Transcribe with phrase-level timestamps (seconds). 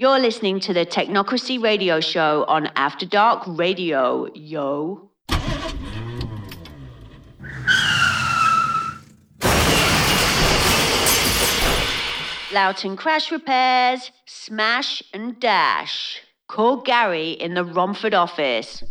[0.00, 5.10] You're listening to the Teknocracy Radio Show on After Dark Radio, yo.
[12.50, 16.22] Loughton Crash Repairs, Smash and Dash.
[16.48, 18.82] Call Gary in the Romford office.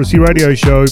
[0.00, 0.86] Teknocracy Radio Show.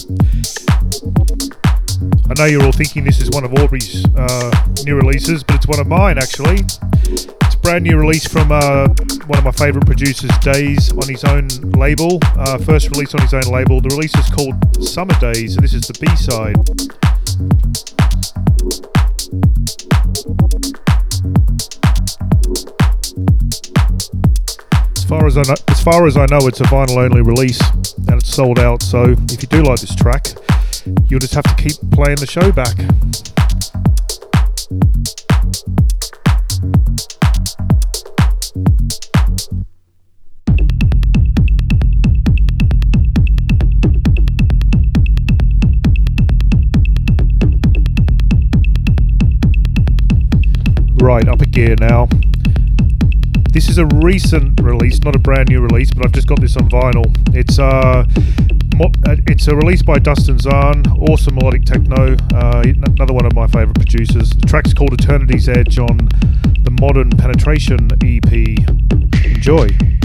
[2.29, 4.51] I know you're all thinking this is one of Aubrey's uh,
[4.85, 6.59] new releases, but it's one of mine actually.
[7.05, 8.87] It's a brand new release from uh,
[9.25, 12.19] one of my favourite producers, Daze, on his own label.
[12.37, 13.81] Uh, first release on his own label.
[13.81, 16.55] The release is called Summer Daze, and this is the B side.
[25.07, 27.59] far as I know, as far as I know, it's a vinyl only release
[28.39, 28.81] sold out.
[28.81, 30.27] So if you do like this track,
[31.09, 32.73] you'll just have to keep playing the show back.
[51.01, 52.07] Right, up a gear now.
[53.59, 56.55] This is a recent release, not a brand new release, but I've just got this
[56.55, 57.13] on vinyl.
[57.35, 58.05] It's uh,
[58.79, 63.47] uh it's a release by Dustin Zahn, awesome melodic techno, uh, another one of my
[63.47, 64.29] favourite producers.
[64.29, 65.97] The track's called Eternity's Edge on
[66.63, 68.31] the Modern Penetration EP.
[69.25, 69.98] Enjoy.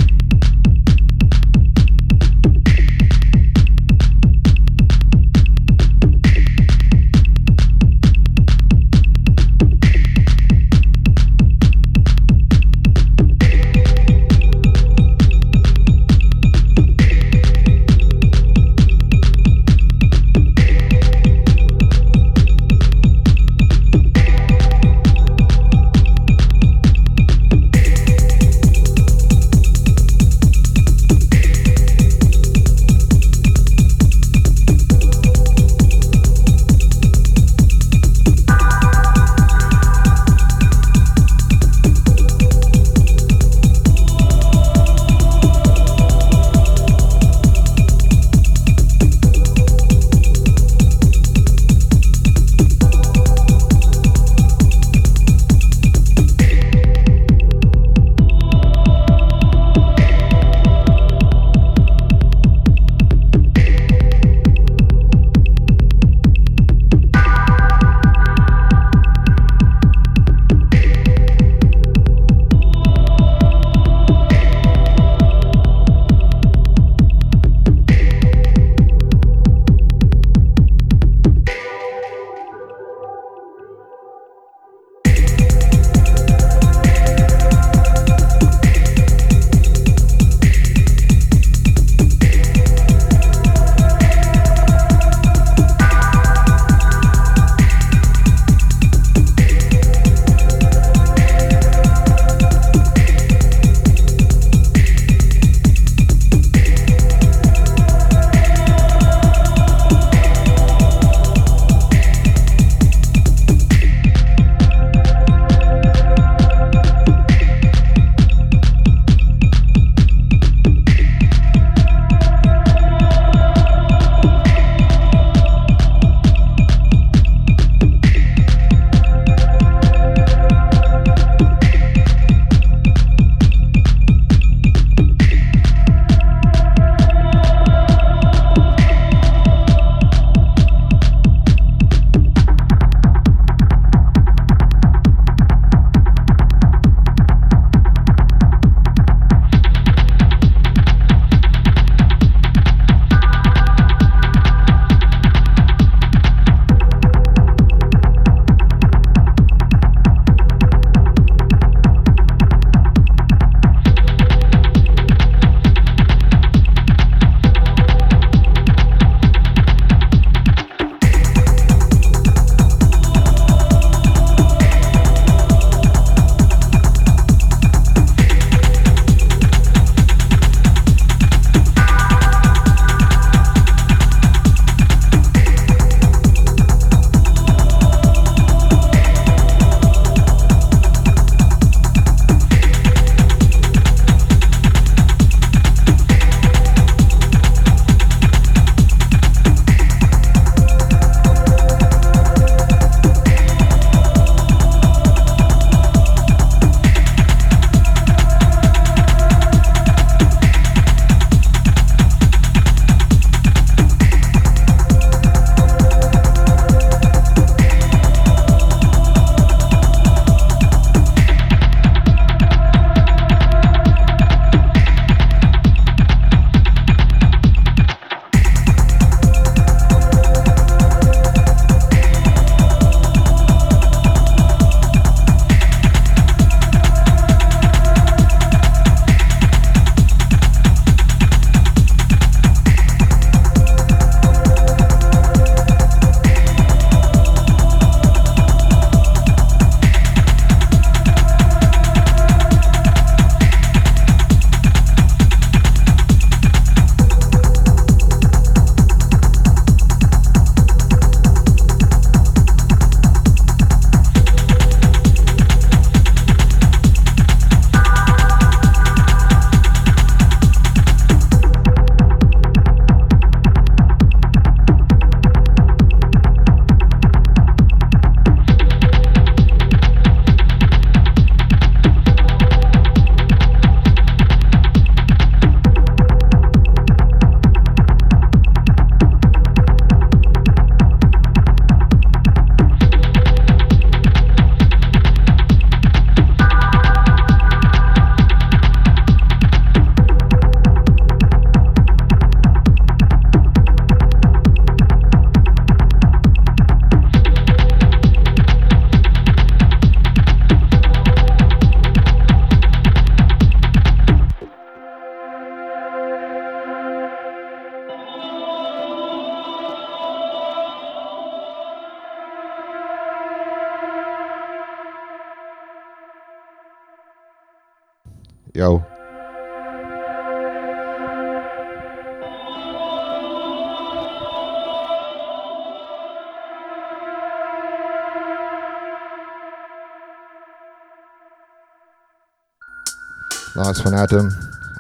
[343.65, 344.31] Nice one, Adam.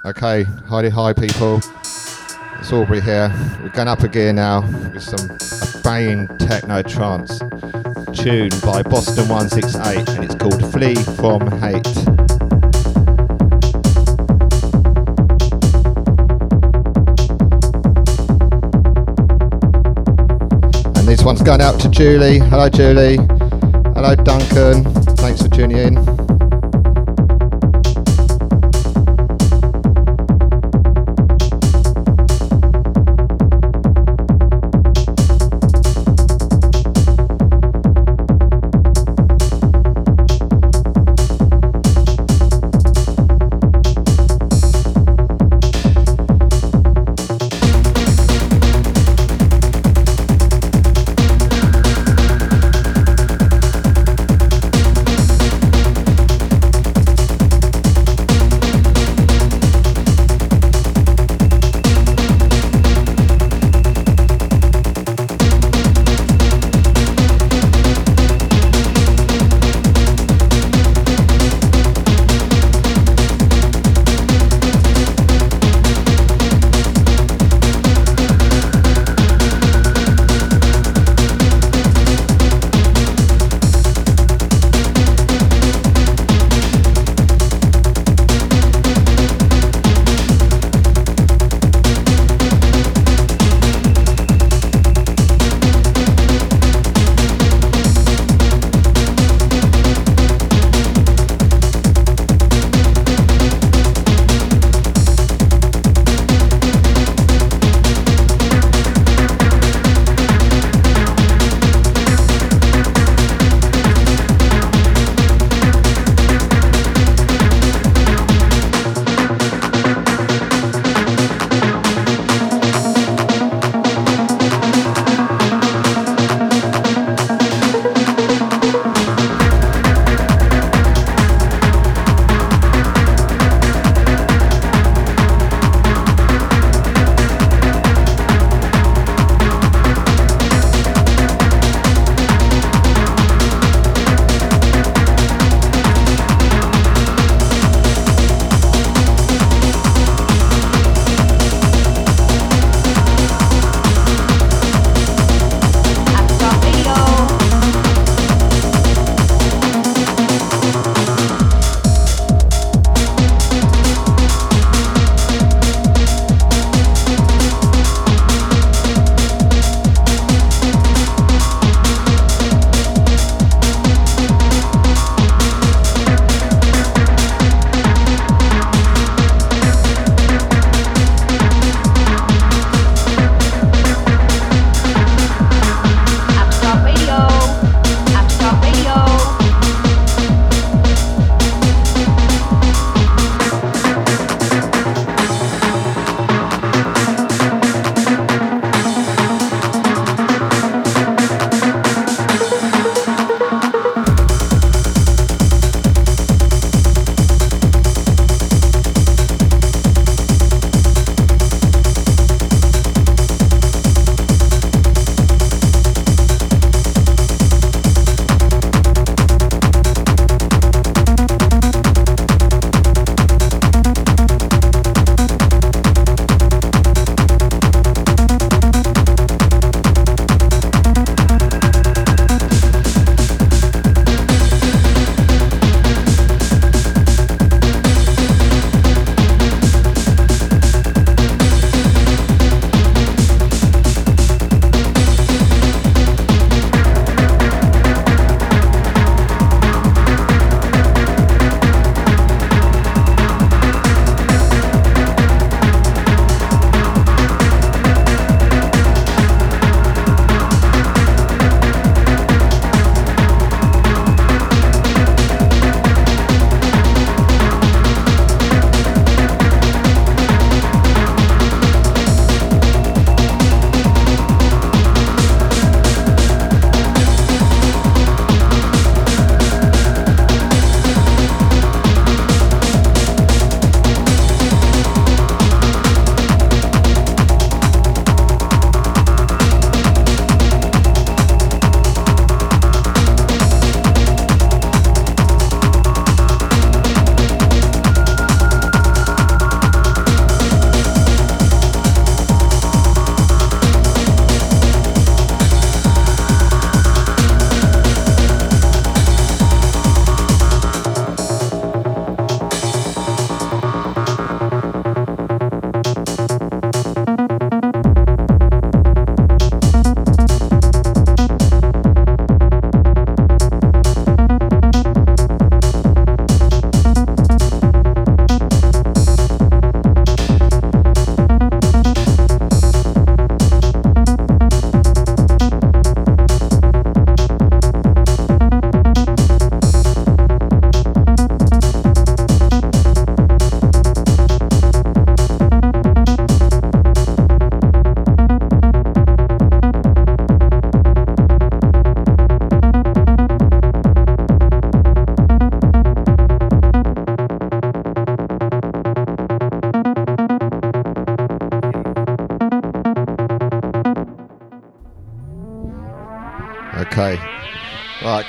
[0.04, 1.56] Okay, hi, hi, people.
[2.58, 3.32] It's Aubrey here.
[3.62, 4.60] We're going up a gear now
[4.92, 7.38] with some banging techno trance
[8.12, 11.86] tune by Boston 168, and it's called Flee from Hate.
[20.98, 22.38] And this one's going out to Julie.
[22.38, 23.16] Hello, Julie.
[23.94, 24.84] Hello, Duncan.
[25.16, 26.23] Thanks for tuning in.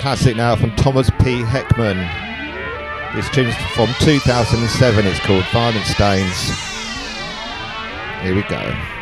[0.06, 1.42] Classic now from Thomas P.
[1.42, 1.98] Heckmann.
[3.16, 5.04] This tune's from 2007.
[5.04, 6.52] It's called Violent Stains.
[8.22, 8.95] Here we go.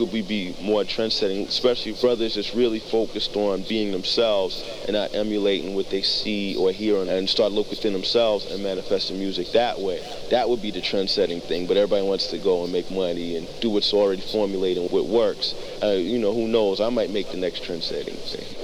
[0.00, 5.14] All we be, more trend-setting, especially brothers that's really focused on being themselves and not
[5.14, 9.52] emulating what they see or hear and start look within themselves and manifest the music
[9.52, 10.00] that way.
[10.30, 13.48] That would be the trend-setting thing, but everybody wants to go and make money and
[13.60, 15.54] do what's already formulated what works.
[15.82, 16.80] Uh, you know, who knows?
[16.80, 18.55] I might make the next trend-setting thing.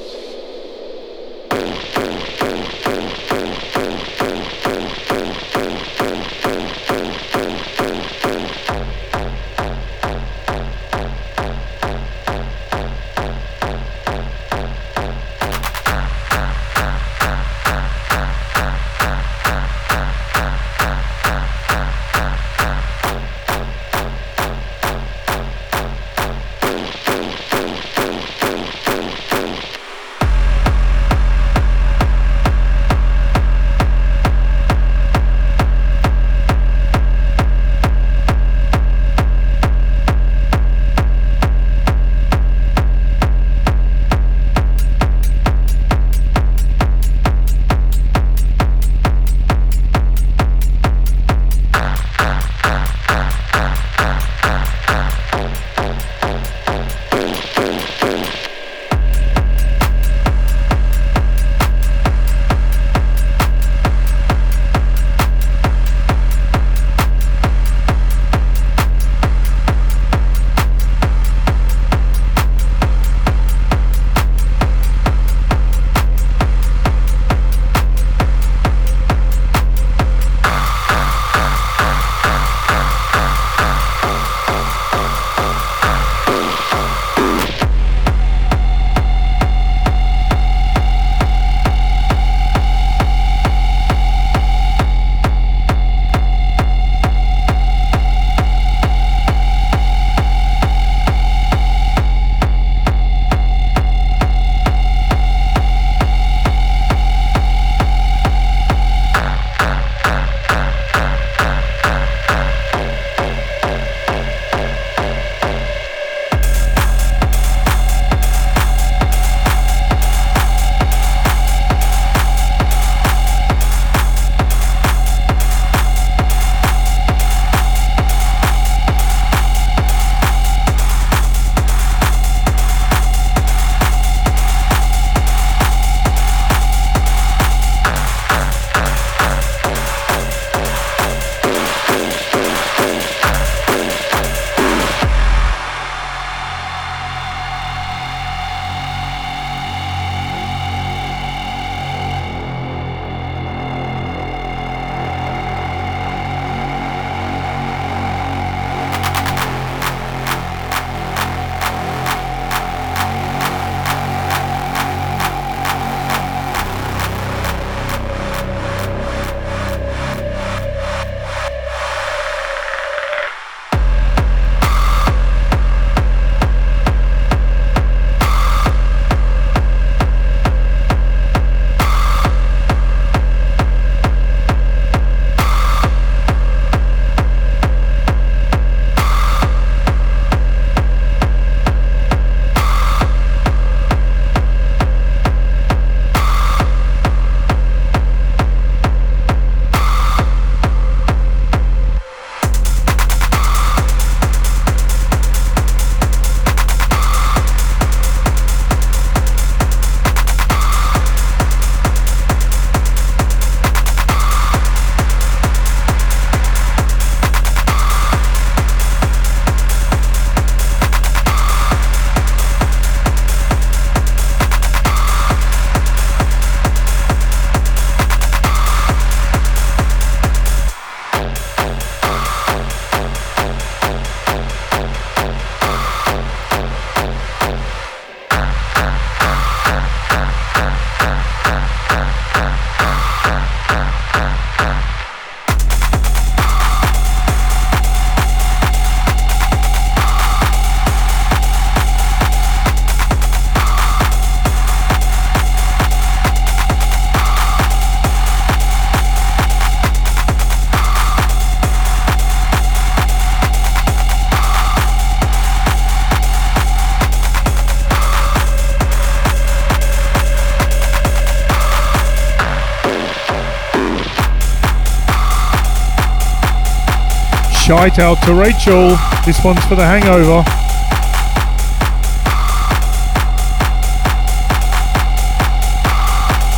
[277.73, 278.99] Shite out to Rachel.
[279.25, 280.45] This one's for the hangover.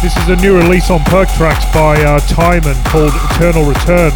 [0.03, 4.11] This is a new release on Perc Trax by uh, Tymon called Eternal Return.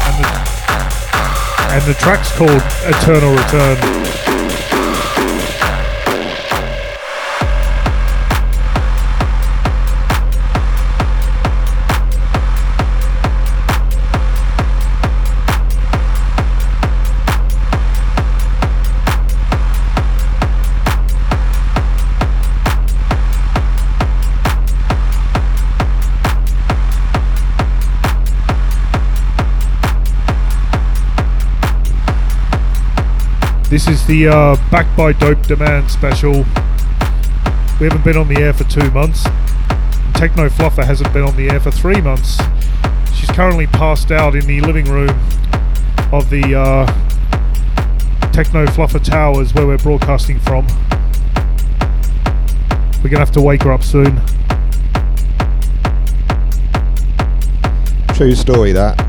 [0.00, 0.30] And the,
[1.74, 4.13] and the track's called Eternal Return.
[33.84, 36.32] This is the uh, Back by Dope Demand special.
[36.32, 39.24] We haven't been on the air for two months.
[40.14, 42.40] Techno Fluffer hasn't been on the air for three months.
[43.14, 45.10] She's currently passed out in the living room
[46.14, 46.86] of the uh,
[48.32, 50.66] Techno Fluffer Towers where we're broadcasting from.
[53.02, 54.18] We're gonna have to wake her up soon.
[58.16, 59.03] True story that.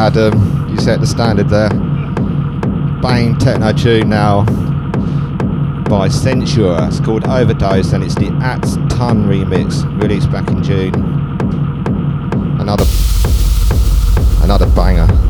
[0.00, 1.68] Adam, you set the standard there.
[3.02, 4.44] Bang techno tune now
[5.90, 6.78] by Censure.
[6.88, 10.94] It's called Overdose and it's the Atze Ton remix released back in June.
[12.58, 12.86] Another
[14.42, 15.29] another banger.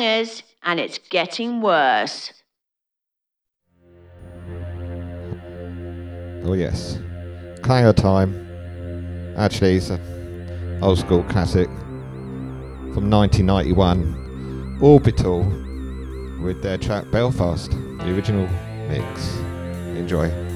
[0.00, 2.32] And it's getting worse.
[6.44, 6.98] Oh yes,
[7.62, 8.34] Clanger time.
[9.36, 11.68] Actually, it's an old school classic
[12.94, 14.78] from 1991.
[14.80, 15.40] Orbital
[16.42, 18.48] with their track Belfast, the original
[18.88, 19.36] mix.
[19.96, 20.47] Enjoy.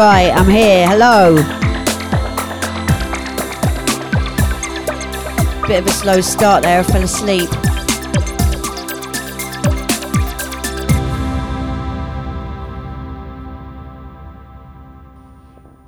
[0.00, 0.88] Right, I'm here.
[0.88, 1.34] Hello.
[5.66, 7.50] Bit of a slow start there, I fell asleep.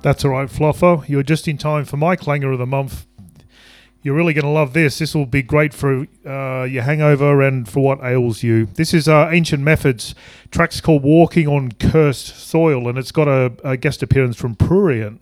[0.03, 1.09] That's all right, Fluffer.
[1.09, 3.07] You're just in time for my clanger of the month.
[4.03, 4.99] You're really going to love this.
[4.99, 6.29] This will be great for uh,
[6.63, 8.65] your hangover and for what ails you.
[8.65, 10.15] This is uh, Ancient Methods.
[10.51, 15.21] Track's called Walking on Cursed Soil, and it's got a, a guest appearance from Prurient,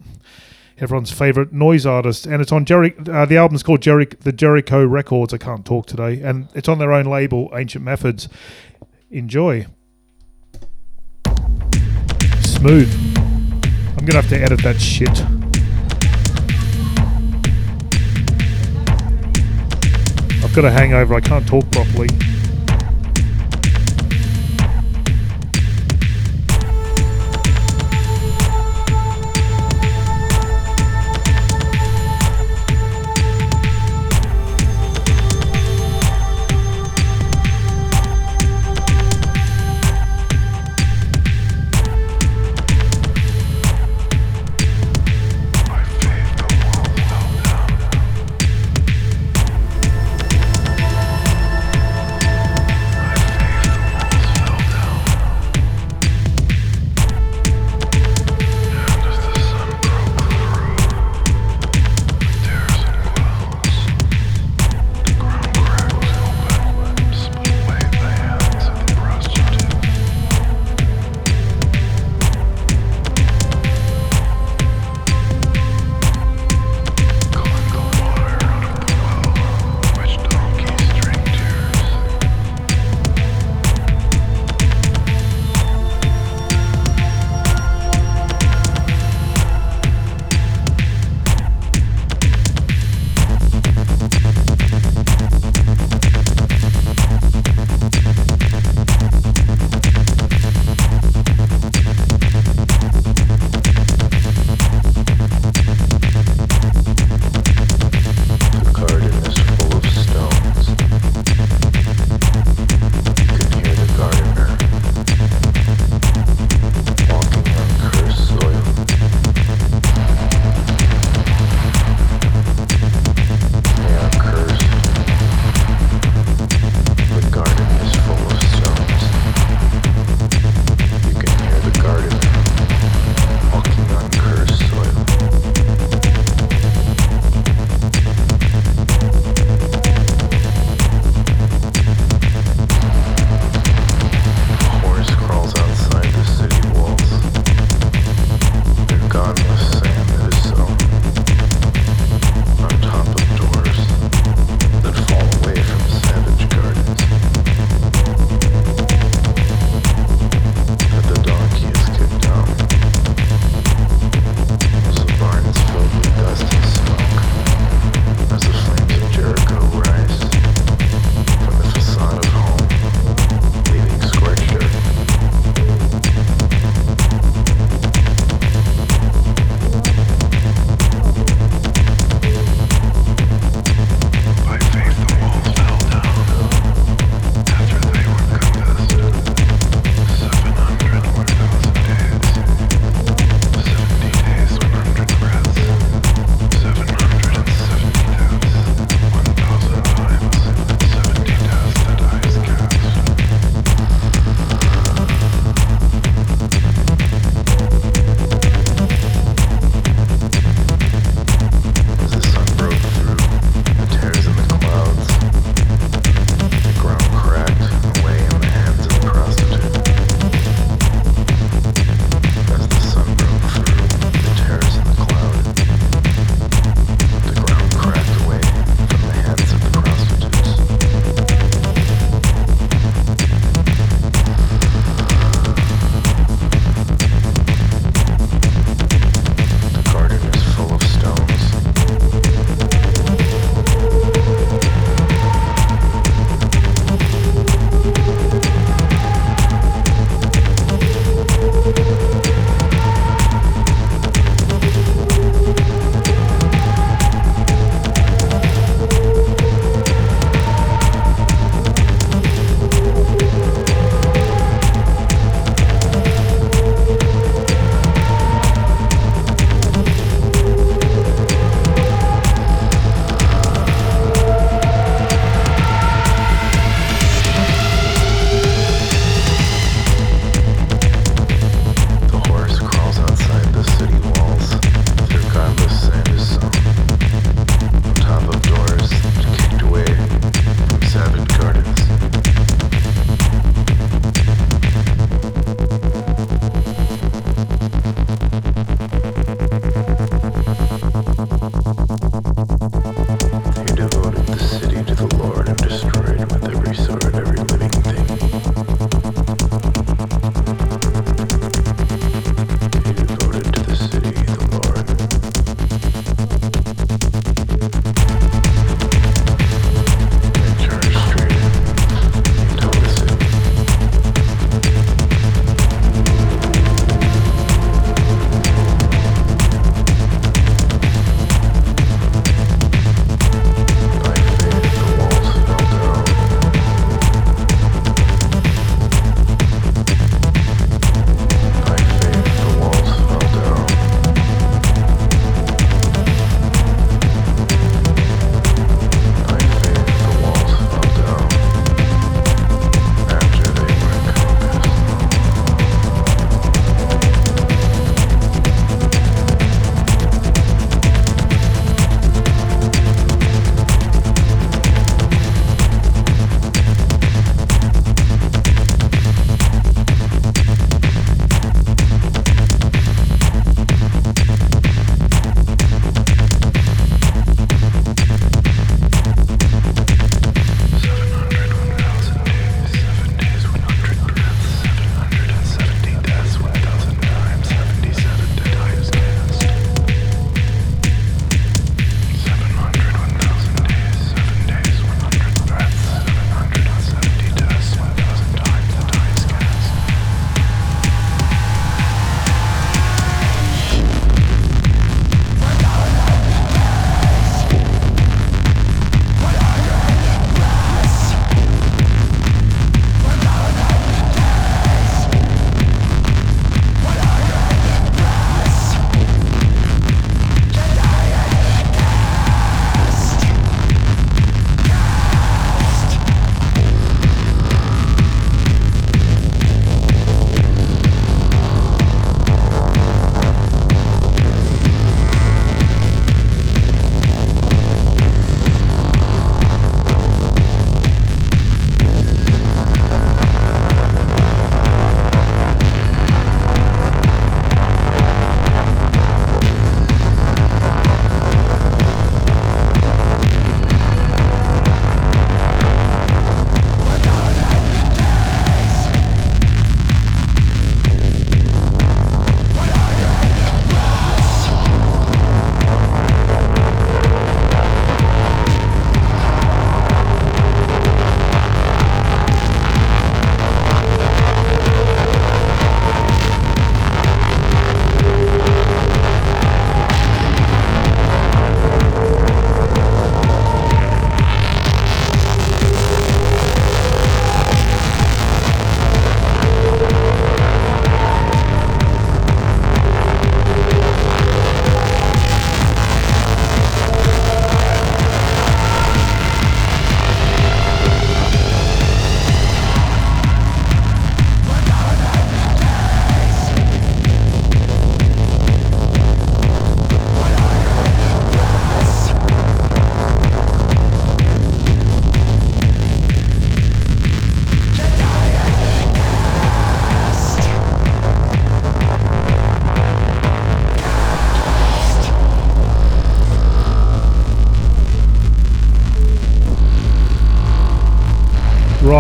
[0.78, 2.26] everyone's favourite noise artist.
[2.26, 2.96] And it's on Jerry.
[3.10, 5.34] Uh, the album's called the Jericho Records.
[5.34, 6.22] I can't talk today.
[6.22, 8.28] And it's on their own label, Ancient Methods.
[9.10, 9.68] Enjoy.
[12.42, 13.18] Smooth.
[13.98, 15.41] I'm to have to edit that shit.
[20.52, 21.14] I've got a hangover.
[21.14, 22.10] I can't talk properly.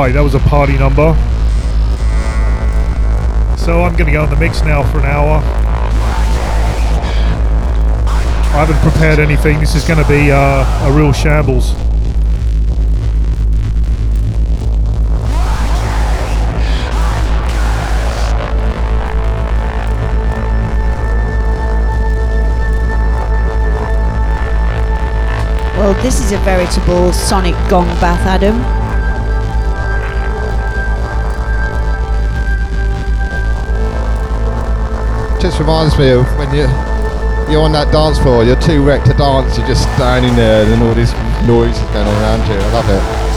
[0.10, 1.14] That was a party number.
[3.56, 5.39] So I'm going to go in the mix now for an hour.
[8.49, 9.60] I haven't prepared anything.
[9.60, 11.74] This is going to be uh, a real shambles.
[25.78, 28.80] Well, this is a veritable sonic gong bath, Adam.
[35.52, 36.64] Just reminds me of when you
[37.52, 40.82] you're on that dance floor, you're too wrecked to dance, you're just standing there and
[40.82, 41.12] all this
[41.45, 42.56] noise is going around you.
[42.56, 43.30] I love it.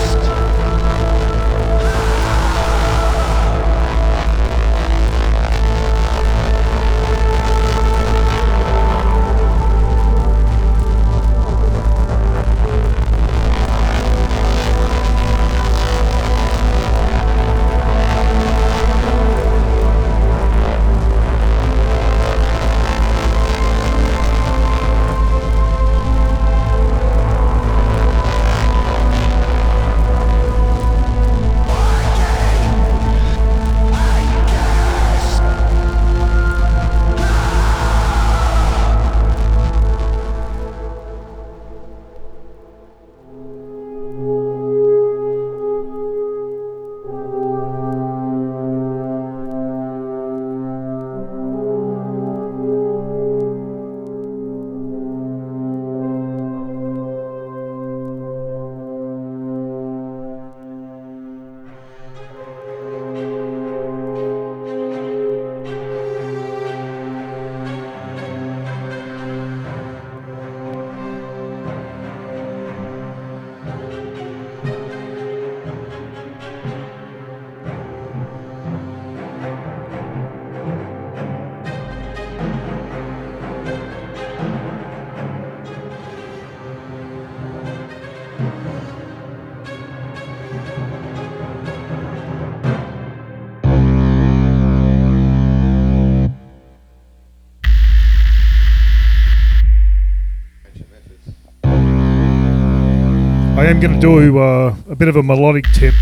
[103.64, 105.94] I am going to do uh, a bit of a melodic tip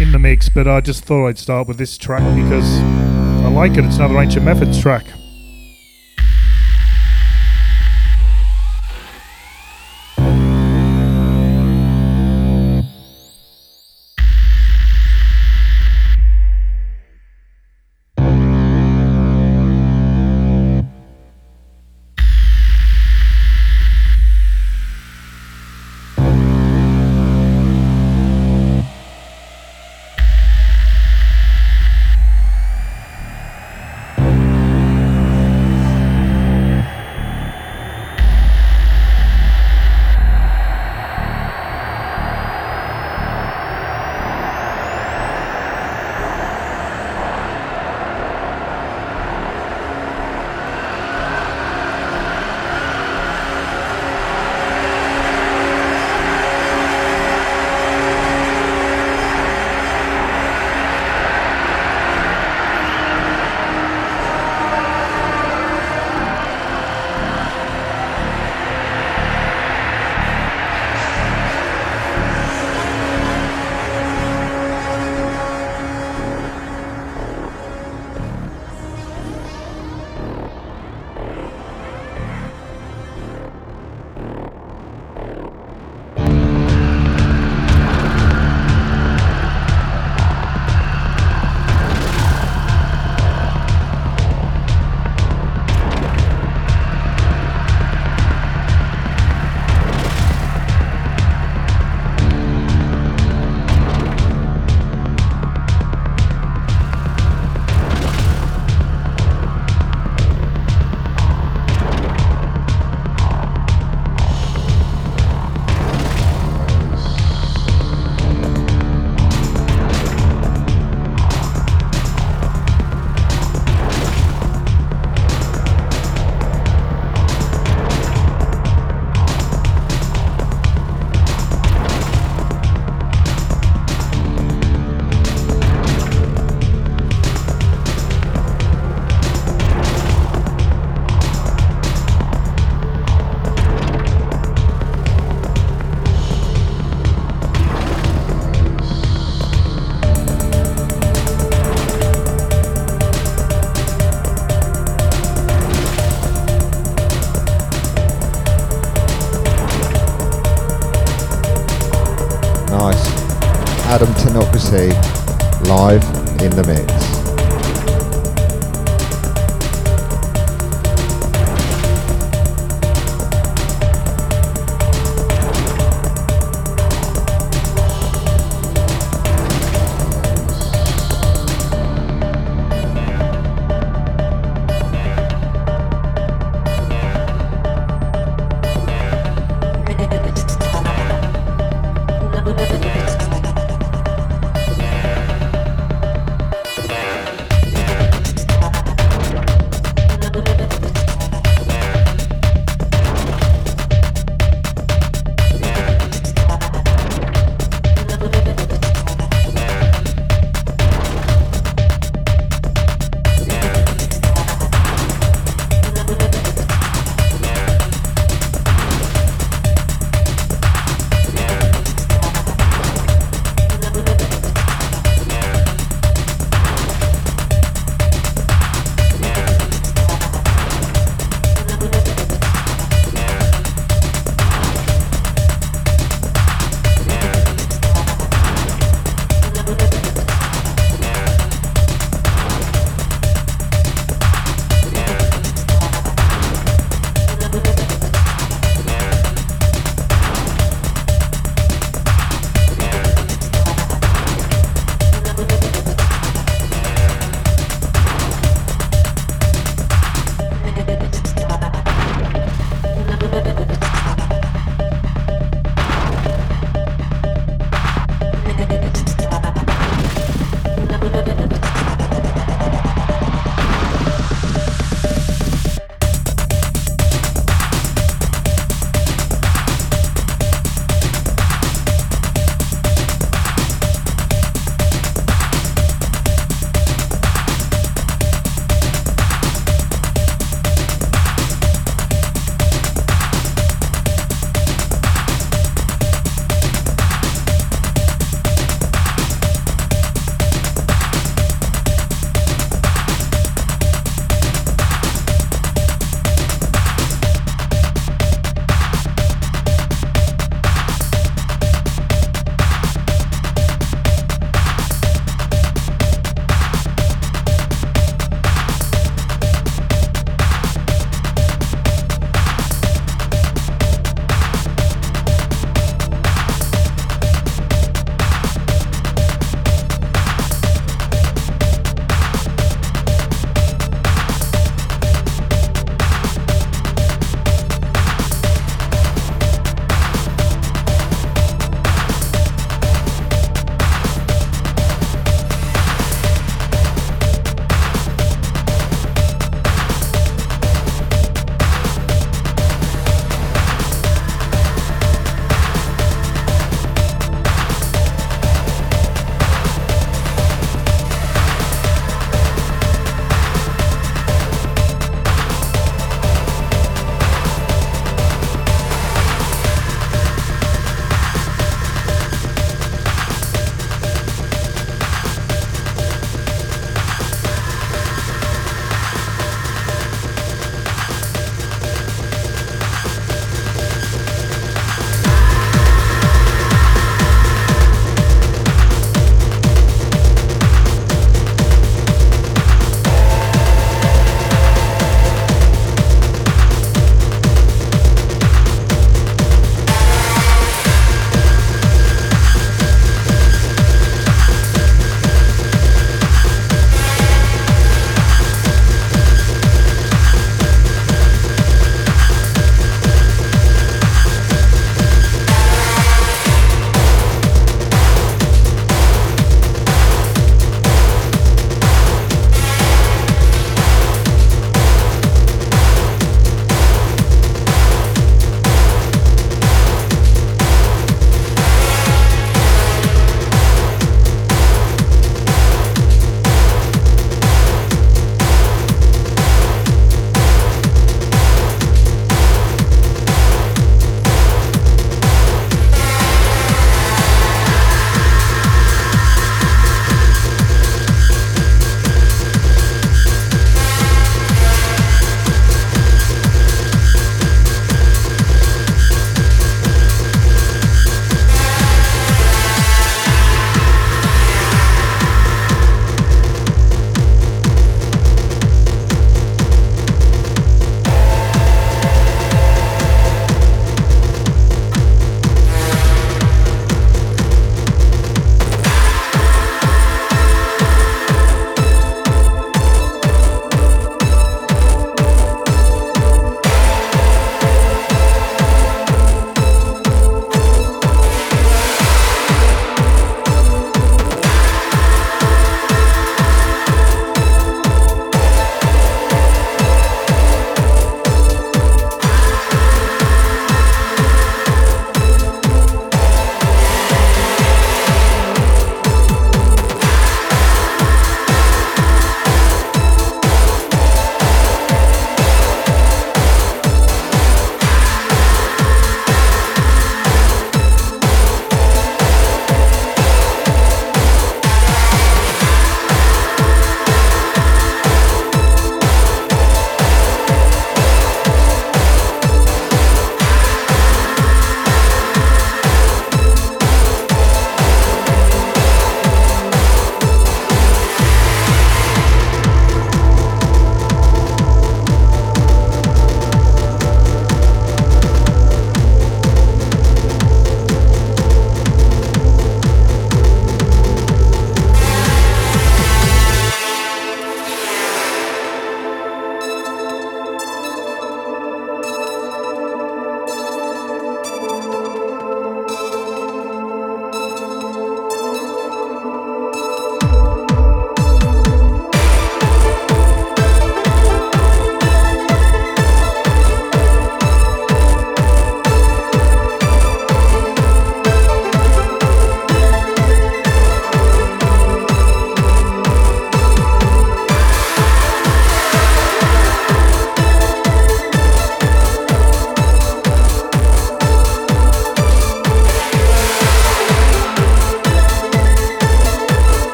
[0.00, 2.80] in the mix, but I just thought I'd start with this track because
[3.44, 3.84] I like it.
[3.84, 5.06] It's another Ancient Methods track.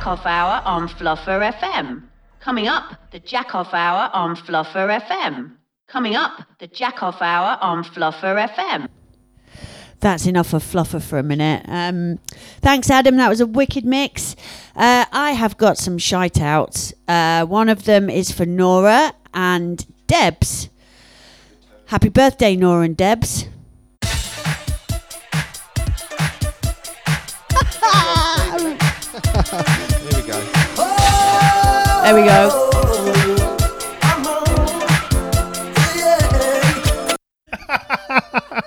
[0.00, 2.04] Jackoff Hour on Fluffer FM.
[2.40, 5.56] Coming up, the Jackoff Hour on Fluffer FM.
[5.88, 8.88] Coming up, the Jackoff Hour on Fluffer FM.
[10.00, 11.66] That's enough of Fluffer for a minute.
[11.68, 12.18] Um,
[12.62, 13.18] thanks, Adam.
[13.18, 14.36] That was a wicked mix.
[14.74, 16.94] Uh, I have got some shite outs.
[17.06, 20.70] Uh, one of them is for Nora and Debs.
[21.88, 23.48] Happy birthday, Nora and Debs.
[32.02, 32.70] There we go.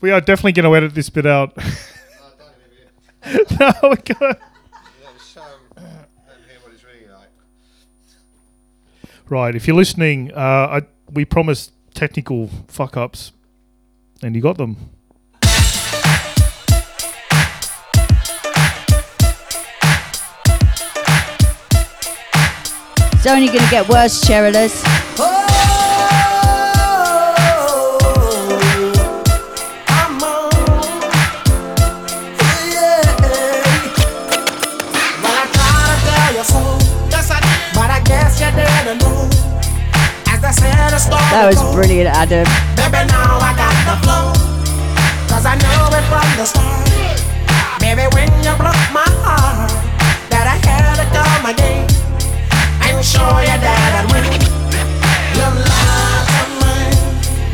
[0.00, 1.56] we are definitely going to edit this bit out.
[3.58, 4.36] no, we're going
[9.30, 10.82] Right, if you're listening, uh, I,
[11.12, 13.30] we promised technical fuck ups,
[14.22, 14.76] and you got them.
[23.22, 24.80] It's only going to get worse, Cherillas.
[41.30, 42.46] That was brilliant, Adam.
[42.74, 44.32] Baby, now I got the flow.
[45.28, 46.88] Cause I know it from the start.
[47.80, 49.70] Baby, when you broke my heart,
[50.30, 50.80] that I had
[53.02, 54.28] show you that I'm win.
[55.32, 56.92] You're to.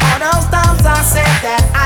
[0.02, 1.86] All those times I said that I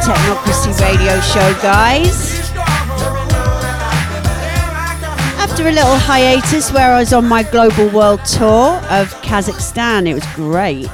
[0.00, 2.50] Teknocracy radio show, guys.
[5.38, 10.14] After a little hiatus where I was on my global world tour of Kazakhstan, it
[10.14, 10.88] was great.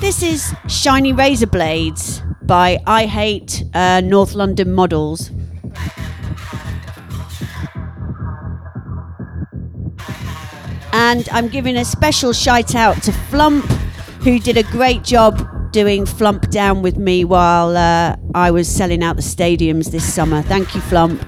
[0.00, 5.30] This is Shiny Razor Blades by I Hate uh, North London Models.
[11.14, 13.64] And I'm giving a special shout out to Flump,
[14.24, 19.00] who did a great job doing Flump Down with me while uh, I was selling
[19.04, 20.42] out the stadiums this summer.
[20.42, 21.22] Thank you, Flump.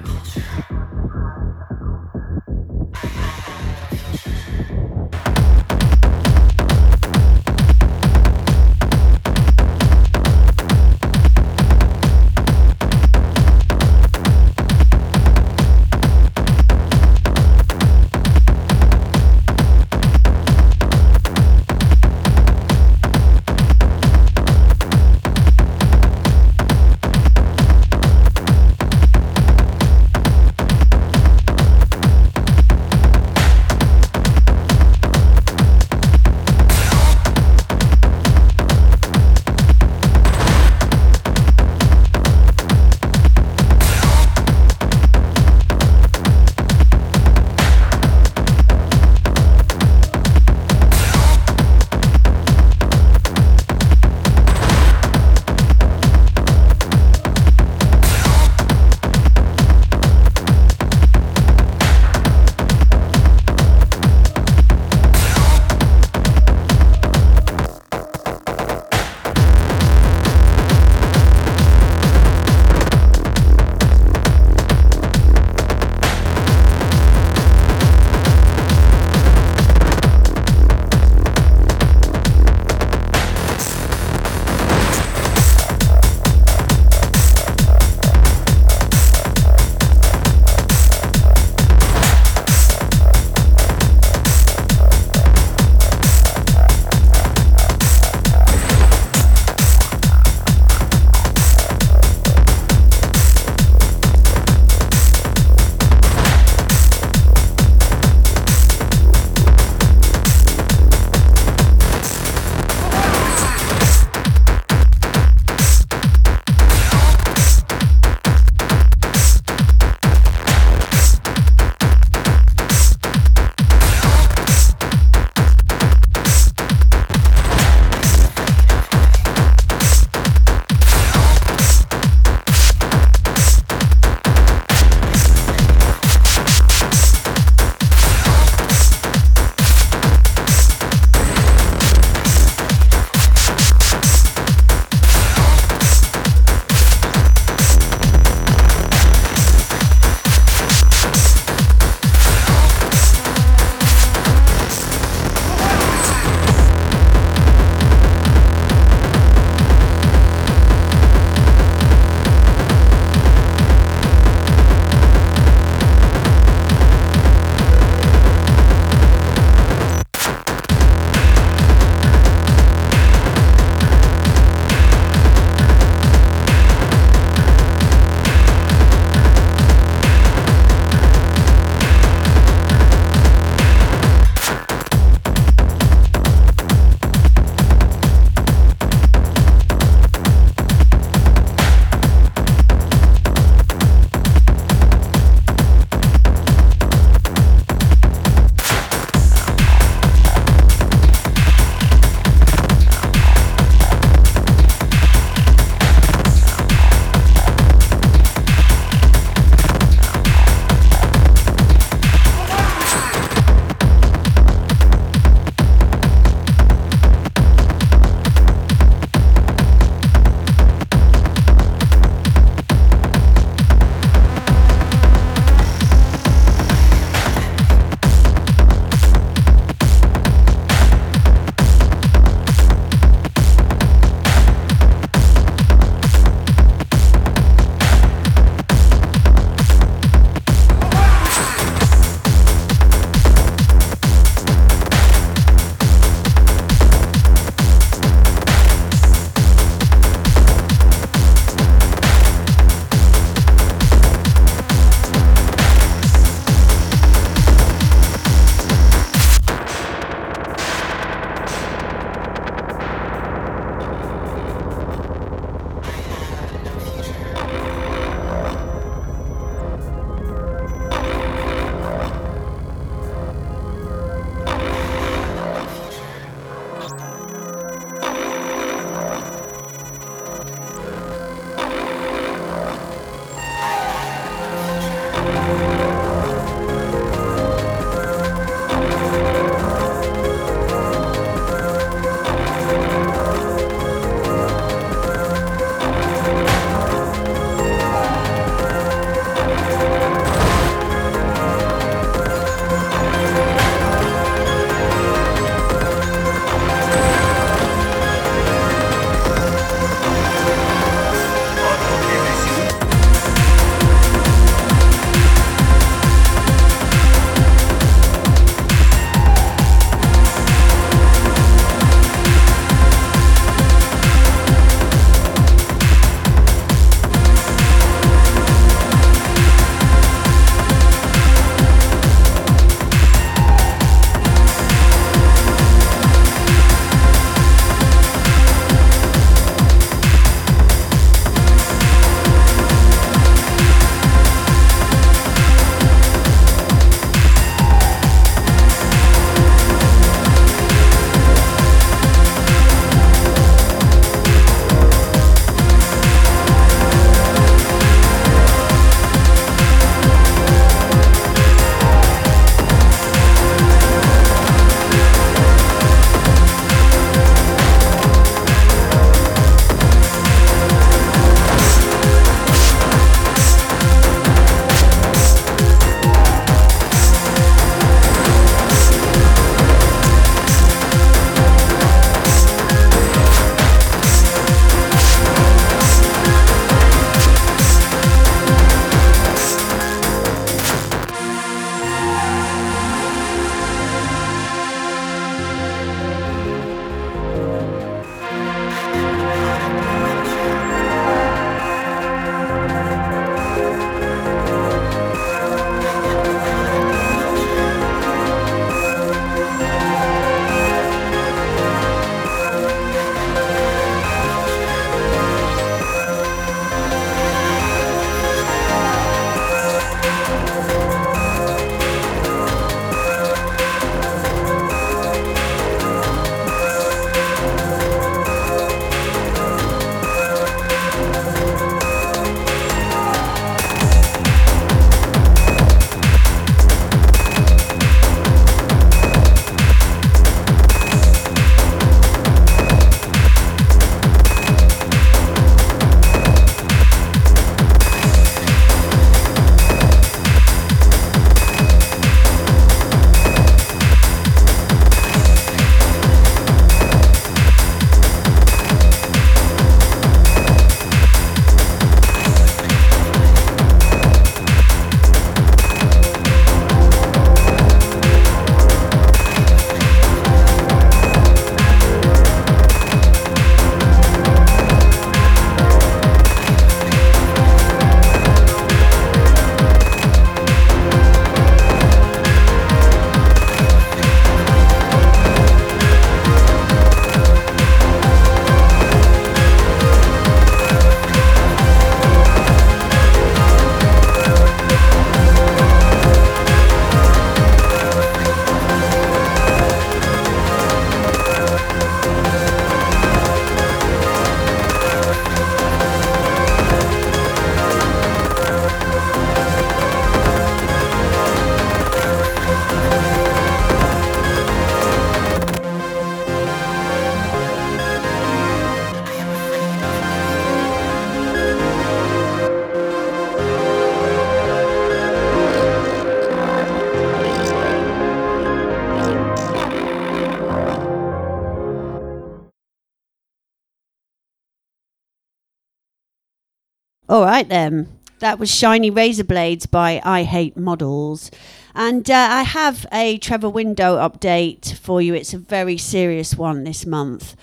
[537.09, 537.87] All right then.
[538.19, 541.31] That was Shiny Razor Blades by I Hate Models.
[541.73, 545.13] And uh, I have a Trevor Window update for you.
[545.13, 547.37] It's a very serious one this month.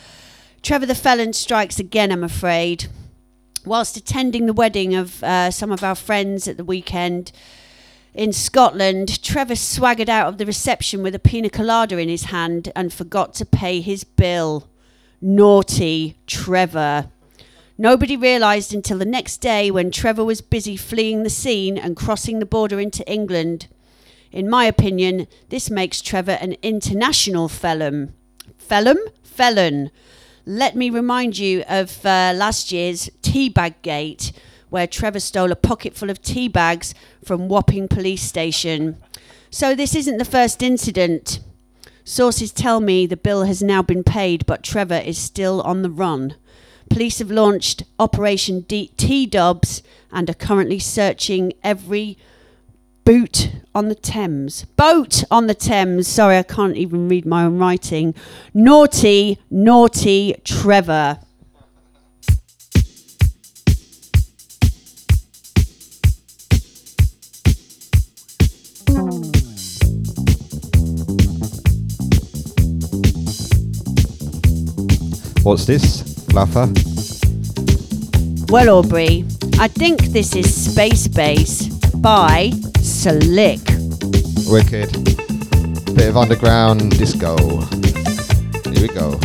[0.61, 2.89] Trevor the Felon strikes again, I'm afraid.
[3.65, 7.33] Whilst attending the wedding of uh, some of our friends at the weekend
[8.13, 12.71] in Scotland, Trevor swaggered out of the reception with a pina colada in his hand
[12.77, 14.69] and forgot to pay his bill.
[15.23, 17.09] Naughty Trevor.
[17.77, 22.39] Nobody realised until the next day when Trevor was busy fleeing the scene and crossing
[22.39, 23.67] the border into England.
[24.31, 28.15] In my opinion, this makes Trevor an international felon.
[28.59, 28.99] Felon?
[29.23, 29.91] Felon.
[30.47, 34.33] Let me remind you of uh, last year's Teabag Gate,
[34.71, 36.95] where Trevor stole a pocket full of tea bags
[37.25, 38.99] from Wapping Police Station.
[39.51, 41.41] So this isn't the first incident.
[42.05, 45.91] Sources tell me the bill has now been paid, but Trevor is still on the
[45.91, 46.37] run.
[46.91, 49.83] Police have launched Operation D- T-Dubs
[50.13, 52.17] and are currently searching every
[53.05, 54.65] boot on the Thames.
[54.77, 56.07] Boat on the Thames.
[56.09, 58.15] Sorry, I can't even read my own writing.
[58.55, 61.19] Naughty, naughty Trevor.
[75.43, 76.14] What's this?
[76.35, 76.67] Fluffer?
[78.51, 79.25] Well, Aubrey,
[79.61, 82.51] I think this is Space Bass by
[82.81, 83.61] Slick.
[84.49, 84.91] Wicked.
[85.95, 87.37] Bit of underground disco.
[88.73, 89.17] Here we go.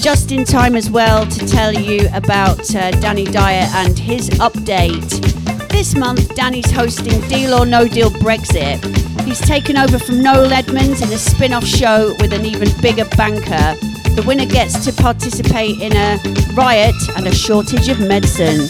[0.00, 5.68] Just in time as well to tell you about uh, Danny Dyer and his update.
[5.68, 8.82] This month, Danny's hosting Deal or No Deal Brexit.
[9.26, 13.04] He's taken over from Noel Edmonds in a spin off show with an even bigger
[13.14, 13.76] banker.
[14.16, 16.18] The winner gets to participate in a
[16.54, 18.68] riot and a shortage of medicine.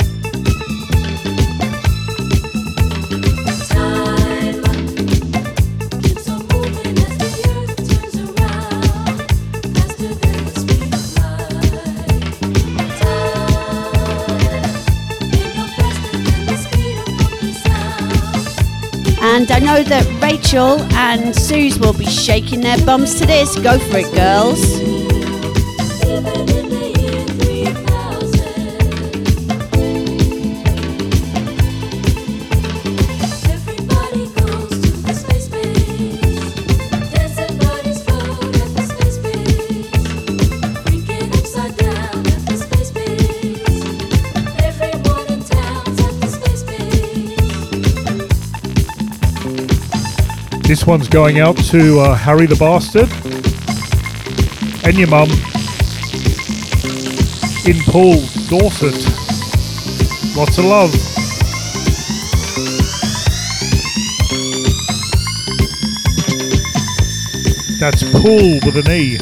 [19.20, 23.56] And I know that Rachel and Suze will be shaking their bums to this.
[23.60, 24.87] Go for it, girls.
[50.68, 53.10] This one's going out to uh, Harry the Bastard
[54.84, 55.30] and your mum
[57.64, 58.20] in Poole,
[58.50, 58.92] Dorset.
[60.36, 60.92] Lots of love.
[67.80, 69.16] That's Poole with an E.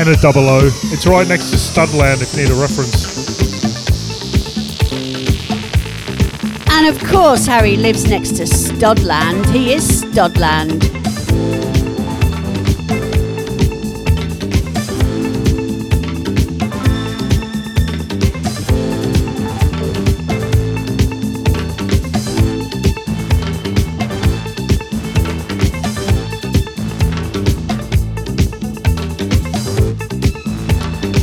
[0.00, 0.68] And a double O.
[0.92, 3.03] It's right next to Studland if you need a reference.
[6.86, 9.46] And of course, Harry lives next to Studland.
[9.54, 10.82] He is Studland.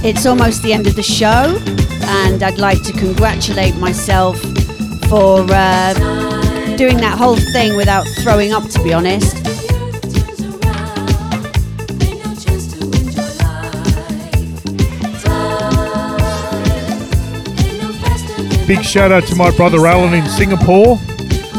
[0.04, 1.56] It's almost the end of the show,
[2.26, 4.51] and I'd like to congratulate myself
[5.12, 5.94] for uh,
[6.78, 9.36] doing that whole thing without throwing up, to be honest.
[18.66, 20.98] Big shout out to my brother Alan in Singapore.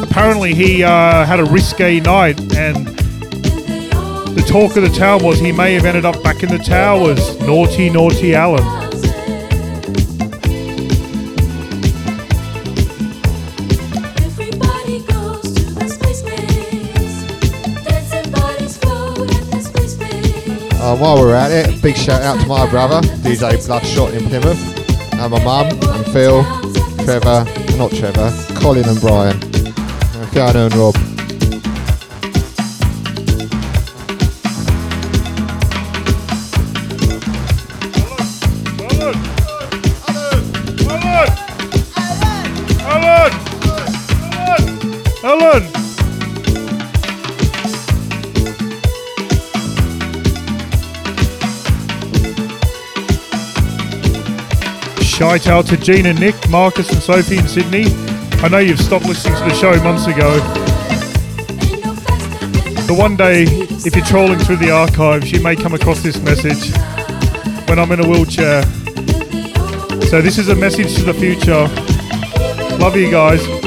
[0.02, 2.86] Apparently, he uh, had a risque night, and
[4.34, 7.38] the talk of the town was he may have ended up back in the towers.
[7.40, 8.81] Naughty, naughty Alan.
[20.92, 25.14] Uh, while we're at it, big shout out to my brother, DJ Bloodshot in Plymouth,
[25.14, 26.44] and my mum, and Phil,
[27.04, 27.46] Trevor,
[27.78, 31.11] not Trevor, Colin and Brian, and Fiona and Rob.
[55.38, 57.86] Shout out to Gina, Nick, Marcus and Sophie in Sydney.
[58.44, 60.38] I know you've stopped listening to the show months ago.
[62.86, 66.70] But one day, if you're trolling through the archives, you may come across this message
[67.66, 68.62] when I'm in a wheelchair.
[70.10, 71.66] So this is a message to the future.
[72.78, 73.61] Love you guys.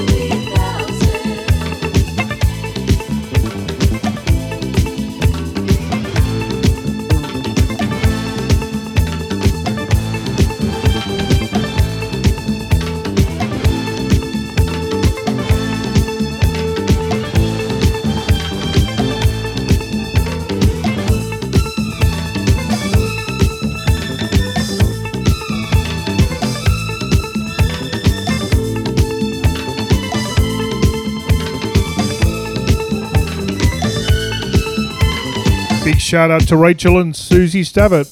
[36.15, 38.07] Shout out to Rachel and Susie Stabbit.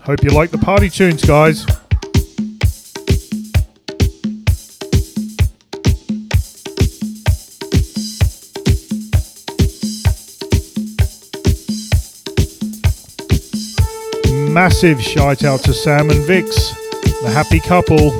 [0.00, 1.66] Hope you like the party tunes, guys.
[14.50, 16.72] Massive shout out to Sam and Vix,
[17.20, 18.10] the happy couple.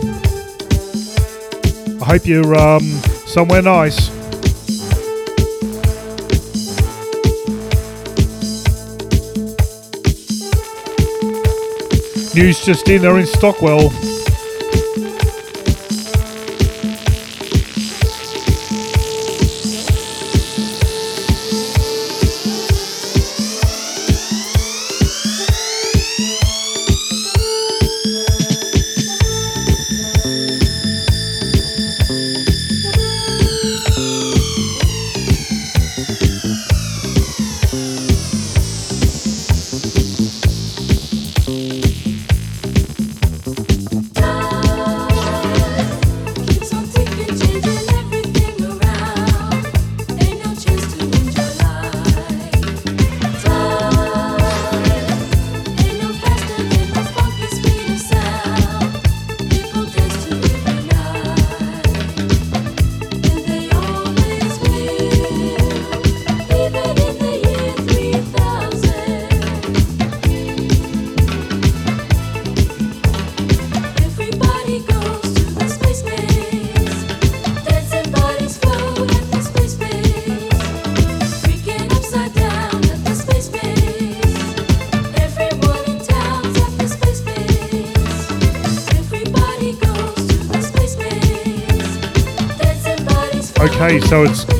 [2.02, 2.82] I hope you're um,
[3.24, 4.17] somewhere nice.
[12.39, 13.90] News just in, they're in Stockwell.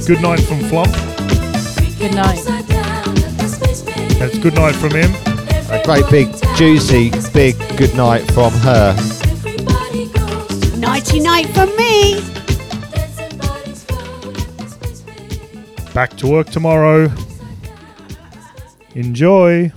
[0.09, 0.91] Good night from Flump.
[1.99, 2.39] Good night.
[4.17, 5.13] And it's good night from him.
[5.71, 8.97] A great big, juicy, big good night from her.
[10.79, 12.23] Nighty night from me.
[15.93, 17.13] Back to work tomorrow.
[18.95, 19.71] Enjoy.